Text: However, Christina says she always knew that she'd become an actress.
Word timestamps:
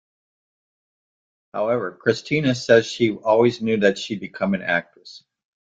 However, 1.53 1.91
Christina 2.01 2.55
says 2.55 2.87
she 2.87 3.15
always 3.17 3.61
knew 3.61 3.81
that 3.81 3.99
she'd 3.99 4.19
become 4.19 4.55
an 4.55 4.63
actress. 4.63 5.23